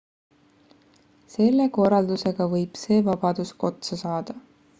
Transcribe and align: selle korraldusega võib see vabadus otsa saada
selle 1.33 1.67
korraldusega 1.77 2.49
võib 2.55 2.81
see 2.85 3.05
vabadus 3.11 3.53
otsa 3.71 4.01
saada 4.07 4.41